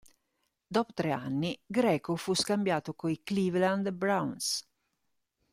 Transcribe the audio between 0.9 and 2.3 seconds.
tre anni, Greco